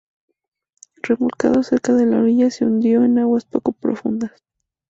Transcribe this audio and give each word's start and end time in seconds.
Remolcado 1.03 1.61
cerca 1.61 1.93
de 1.93 2.07
la 2.07 2.17
orilla, 2.21 2.49
se 2.49 2.65
hundió 2.65 3.03
en 3.03 3.19
aguas 3.19 3.45
poco 3.45 3.71
profundas. 3.73 4.31